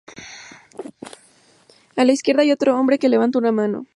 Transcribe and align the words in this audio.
A 1.95 2.03
la 2.05 2.11
izquierda 2.13 2.41
hay 2.41 2.51
otro 2.51 2.75
hombre 2.75 2.97
que 2.97 3.07
levanta 3.07 3.37
una 3.37 3.51
mano. 3.51 3.85